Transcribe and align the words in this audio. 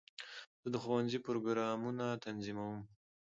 زه 0.61 0.67
د 0.73 0.75
ښوونځي 0.83 1.19
پروګرامونه 1.25 2.05
تنظیموم. 2.25 2.79